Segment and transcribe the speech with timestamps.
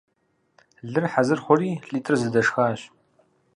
[0.91, 2.79] Лыр хьэзыр хъури, лӀитӀыр зэдэшхащ.